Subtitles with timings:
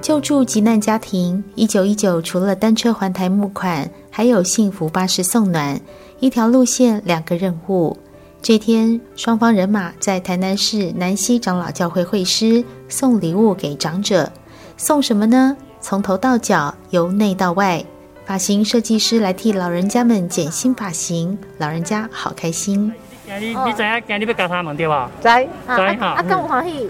[0.00, 1.42] 救助急难家庭。
[1.54, 5.78] 一九一九除了单车环台募款，还有幸福巴士送暖，
[6.20, 7.96] 一条路线两个任务。
[8.40, 14.32] 这天，双方人马在台南市南溪长老教会会师，送礼物给长者。
[14.78, 15.54] 送什么呢？
[15.82, 17.84] 从头到脚，由内到外。
[18.24, 22.90] 发型设计师来替老人家们剪新发型，老人家好开心。
[23.26, 25.10] 你你知影，今日要教他们对吧？
[25.20, 26.06] 知知哈。
[26.06, 26.88] 啊，咁欢喜？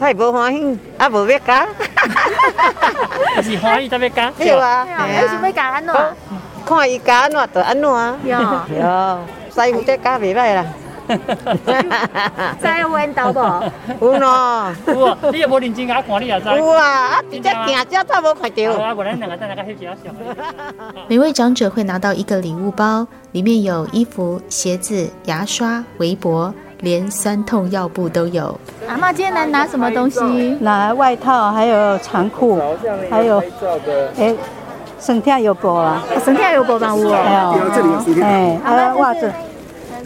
[0.00, 1.66] 系无欢喜，啊无要教。
[3.42, 4.30] 是欢喜才要教。
[4.38, 4.86] 对啊。
[5.06, 5.94] 你想要教安怎？
[6.66, 8.16] 看伊教安怎就安怎啊。
[8.24, 8.38] 有。
[8.76, 9.18] 有。
[9.54, 10.64] 师傅这教袂歹啦。
[11.08, 13.72] 知有缘投无？
[14.00, 14.20] 有喏。
[14.86, 16.48] 有啊，你又无认真甲看，你也知。
[16.54, 18.84] 有啊，啊直接行只才无看到。
[18.84, 20.14] 啊，我咱两个在那个翕相。
[21.08, 28.58] 每位长者会拿到一个礼物包，里面有衣服、鞋子、牙刷、围脖，连酸痛药布都有。
[28.86, 30.20] 阿妈今天来拿什么东西？
[30.60, 32.60] 拿外套，还有长裤，
[33.10, 33.42] 还有
[34.16, 34.34] 哎，
[35.00, 38.22] 省天有布啊，省天有布嘛有哦。
[38.22, 39.32] 哎，还有袜子。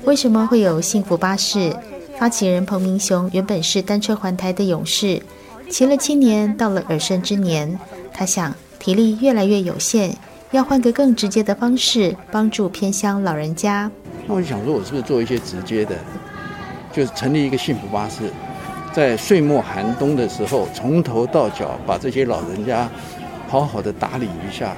[0.04, 1.72] 为什么会有幸福巴士？
[2.18, 5.20] 发起人彭明雄原本是单车环台的勇士，
[5.68, 7.78] 骑了七年，到了耳顺之年，
[8.12, 10.14] 他想体力越来越有限，
[10.50, 13.90] 要换个更直接的方式帮助偏乡老人家。
[14.26, 15.96] 那我就想说，我是不是做一些直接的，
[16.92, 18.30] 就是成立一个幸福巴士，
[18.92, 22.88] 在岁末寒冬的时候，从头到脚把这些老人家
[23.48, 24.76] 好好的打理一下，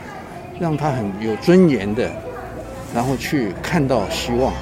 [0.60, 2.10] 让他很有尊严的，
[2.94, 4.52] 然后去看到希望。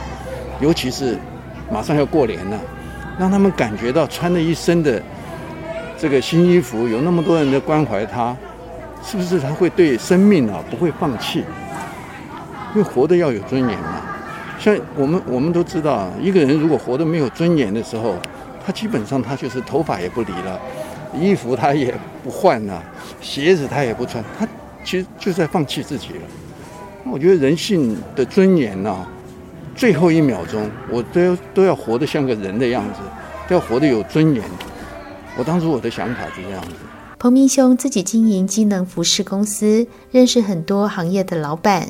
[0.61, 1.19] 尤其是
[1.71, 2.59] 马上要过年了，
[3.19, 5.03] 让他们感觉到穿了一身的
[5.99, 8.35] 这个新衣服，有那么多人的关怀他，
[9.05, 11.45] 是不是他会对生命啊不会放弃？
[12.75, 14.01] 因为活得要有尊严嘛。
[14.63, 18.15] 像我们我们都知道，一个人如果活得没有尊严的时候，
[18.65, 20.61] 他基本上他就是头发也不理了，
[21.21, 22.81] 衣服他也不换了，
[23.21, 24.47] 鞋子他也不穿，他
[24.85, 26.21] 其实就在放弃自己了。
[27.11, 29.05] 我觉得人性的尊严呢、
[29.75, 33.01] 最后一秒钟，我都要都要活得像个人的样子，
[33.49, 34.45] 都要活得有尊严。
[35.37, 36.75] 我当初我的想法是这样子。
[37.23, 41.89] 彭明雄自己经营机能服饰公司，认识很多行业的老板。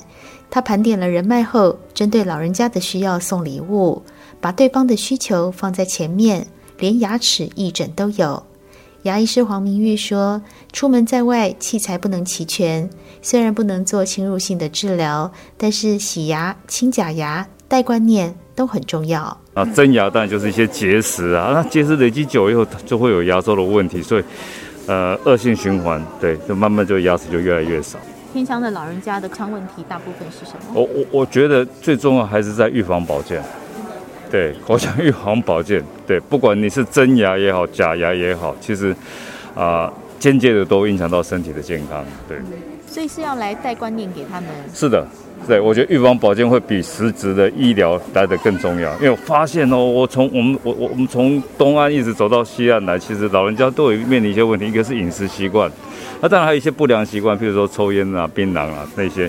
[0.50, 4.02] 他盘点了人脉后，针对老人家的需要送礼物，
[4.42, 6.46] 把对方的需求放在前面，
[6.78, 8.42] 连牙齿义诊都有。
[9.04, 12.90] 牙医师黄明玉说：“出门在外，器材不能齐全，
[13.22, 24.24] 虽然不能做侵入性的治疗，但是洗牙、清假牙。”戴观念都很重要啊，真牙当然就是一些结石啊，那结石累积久以后就会有牙周的问题，所以
[24.86, 27.98] 呃恶性循环，对，就慢慢就牙齿就越来越少。
[28.32, 30.72] 偏乡的老人家的康问题大部分是什么？
[30.74, 33.42] 我我我觉得最重要还是在预防保健，
[34.30, 38.90] 对，口腔预防保健，对，不管你是真牙也好，假牙也好，其实
[39.54, 42.38] 啊、呃、间接的都影响到身体的健康，对。
[42.86, 44.50] 所以是要来带观念给他们。
[44.74, 45.06] 是的。
[45.46, 55.70] 对，我觉得预防保健会比实质的医疗来得更重要，因为我发现哦，我从我们我我我们从东岸一直走到西岸来，其实老人家都有面临一些问题，一个是饮食习惯，
[56.20, 59.28] 那当然还有一些不良习惯，譬如说抽烟啊、槟榔啊那些，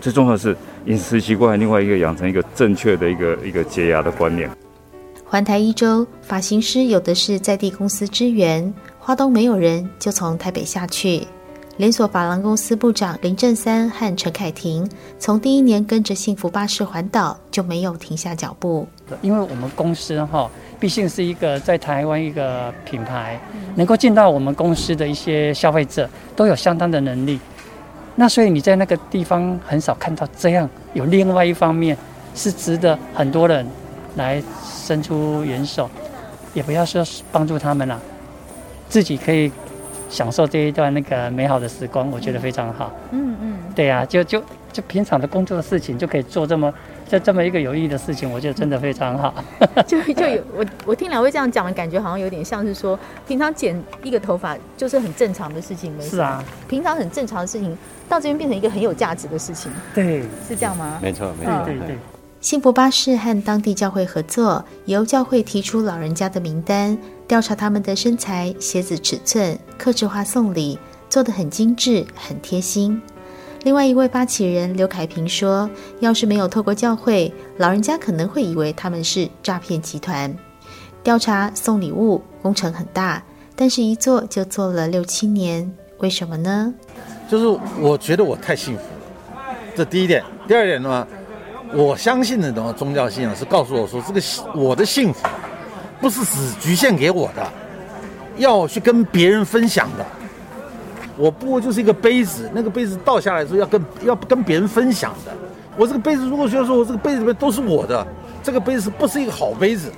[0.00, 0.56] 最重要的是
[0.86, 4.50] 饮食习惯，另外一个养成一个正确的一个一个洁牙的观念。
[5.26, 11.26] 环台一周，发型师有的是在地公司支援，花东没有人，就从台北下去。
[11.80, 14.86] 连锁法郎公司部长林正三和陈凯婷，
[15.18, 18.86] 从第一年跟着幸福巴士环岛就没有停下脚步。
[19.22, 23.40] 因为我们公司哈，毕竟是一个在台湾一个品牌，
[23.76, 27.40] 能够进到我们公司的一些消费者都有相当的能力。
[28.14, 31.96] 那所以你在那个地方很少看到这样，有另外一方面
[32.34, 33.66] 是值得很多人
[34.16, 34.42] 来
[34.84, 35.88] 伸出援手，
[36.52, 37.02] 也不要说
[37.32, 37.98] 帮助他们了，
[38.90, 39.50] 自己可以。
[40.10, 42.92] 享受这一段那个美好的时光，我觉得非常好。
[43.12, 46.72] 嗯嗯，对呀、啊，就就就平常的工作的事情就可以做这么
[47.08, 49.32] 就这么一个有意义的事情，我觉得真的非常好。
[49.86, 55.92] 就就有我我听两位这样讲的感觉，好像有点像是说，平常剪一个头发就是很正常的事情。
[56.02, 57.76] 是啊，平常很正常的事情，
[58.08, 59.70] 到这边变成一个很有价值的事情。
[59.94, 60.98] 对，是这样吗？
[61.00, 61.98] 没错，没错，对对对。
[62.40, 66.96] 幸福巴士和当地教会合作，由教会提出老人家的名单，
[67.28, 70.78] 调查他们的身材、鞋子尺寸，客制化送礼，
[71.10, 73.00] 做得很精致、很贴心。
[73.62, 75.68] 另外一位发起人刘凯平说
[76.00, 80.34] ：“要是没有透过教会，老人家可能会以为他们是诈骗集团。
[81.04, 83.22] 调查送礼物工程很大，
[83.54, 86.72] 但是一做就做了六七年，为什么呢？
[87.28, 90.24] 就是我觉得我太幸福了，这第一点。
[90.48, 91.06] 第二点呢？”
[91.72, 94.20] 我相信的种宗教信仰是告诉我说，这个
[94.54, 95.26] 我的幸福
[96.00, 97.46] 不是只局限给我的，
[98.38, 100.04] 要去跟别人分享的。
[101.16, 105.32] 我不过就是一个杯子，那个杯子倒下来之后要跟要跟别人分享的。
[105.76, 108.06] 我这个杯子如果觉得说我这个杯子里面都是我的，
[108.42, 109.92] 这个杯子不是一个好杯子。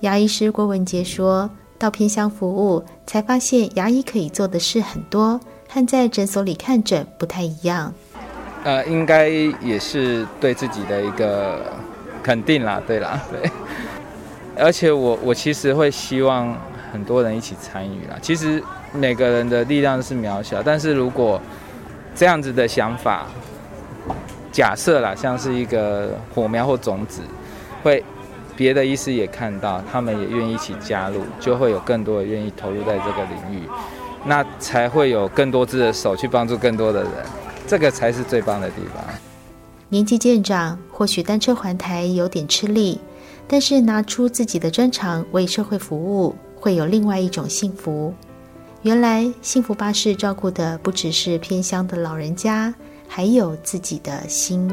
[0.00, 1.48] 牙医师郭文杰说，
[1.78, 5.38] 到偏乡服务才发现牙医可以做的事很多，
[5.68, 7.92] 和在诊所里看诊不太一样。
[8.62, 11.72] 呃，应该也是对自己的一个
[12.22, 13.50] 肯定啦，对啦， 对。
[14.56, 16.54] 而且我我其实会希望
[16.92, 18.16] 很多人一起参与啦。
[18.20, 18.62] 其实
[18.92, 21.40] 每个人的力量是渺小，但是如果
[22.14, 23.26] 这样子的想法，
[24.52, 27.22] 假设啦，像是一个火苗或种子，
[27.82, 28.04] 会
[28.54, 33.62] 别的医师也看到，他们也愿意一起加入，就会有更多的愿意投入在这个领域，
[34.26, 37.10] 那才会有更多只的手去帮助更多的人。
[37.70, 39.00] 这个才是最棒的地方。
[39.88, 42.98] 年纪渐长，或许单车环台有点吃力，
[43.46, 48.12] 但是拿出自己的专长为社会服务，会有另外一种幸福。
[48.82, 52.74] 原来幸福巴士照顾的不只是偏乡的老人家，
[53.06, 54.68] 还有自己的心。